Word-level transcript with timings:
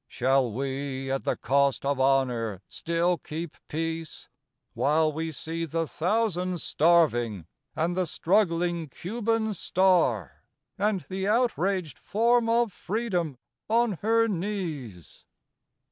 Shall 0.07 0.51
we, 0.51 1.11
at 1.11 1.25
the 1.25 1.35
cost 1.35 1.85
of 1.85 1.99
honor, 1.99 2.63
still 2.67 3.19
keep 3.19 3.55
peace? 3.67 4.29
While 4.73 5.13
we 5.13 5.31
see 5.31 5.63
the 5.63 5.85
thousands 5.85 6.63
starving 6.63 7.45
and 7.75 7.95
the 7.95 8.07
struggling 8.07 8.89
Cuban 8.89 9.53
star, 9.53 10.43
And 10.75 11.05
the 11.07 11.27
outraged 11.27 11.99
form 11.99 12.49
of 12.49 12.73
Freedom 12.73 13.37
on 13.69 13.99
her 14.01 14.27
knees! 14.27 15.25